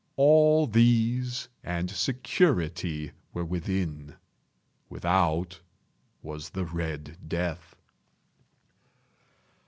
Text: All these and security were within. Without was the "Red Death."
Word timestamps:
All 0.15 0.65
these 0.65 1.47
and 1.63 1.87
security 1.91 3.11
were 3.33 3.45
within. 3.45 4.15
Without 4.89 5.61
was 6.23 6.49
the 6.49 6.65
"Red 6.65 7.19
Death." 7.27 7.75